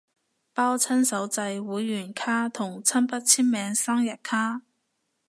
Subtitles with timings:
[0.51, 4.63] 包親手製會員卡同親筆簽名生日卡